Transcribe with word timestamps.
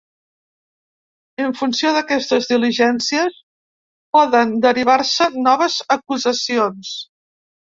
En 1.47 1.53
funció 1.59 1.91
d’aquestes 1.97 2.49
diligències, 2.53 3.37
poden 4.19 4.57
derivar-se 4.67 5.29
noves 5.49 5.77
acusacions. 5.99 6.99